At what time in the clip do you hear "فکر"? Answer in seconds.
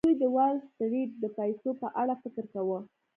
2.23-2.45